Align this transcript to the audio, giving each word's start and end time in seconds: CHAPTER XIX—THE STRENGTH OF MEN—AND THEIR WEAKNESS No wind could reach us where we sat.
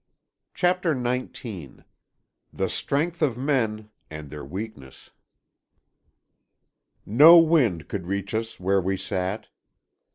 CHAPTER 0.55 0.95
XIX—THE 0.99 2.69
STRENGTH 2.69 3.21
OF 3.21 3.37
MEN—AND 3.37 4.31
THEIR 4.31 4.45
WEAKNESS 4.45 5.11
No 7.05 7.37
wind 7.37 7.87
could 7.87 8.07
reach 8.07 8.33
us 8.33 8.59
where 8.59 8.81
we 8.81 8.97
sat. 8.97 9.49